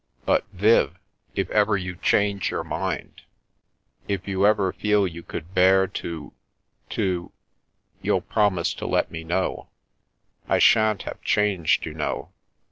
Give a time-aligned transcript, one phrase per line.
[0.25, 0.97] But, Viv—
[1.35, 3.21] if ever you change your mind—
[4.17, 6.33] if you ever feel you could bear to—
[6.97, 7.31] to—
[8.01, 9.69] you'll promise to let me know?
[10.49, 12.31] I sha'n't have changed, you know."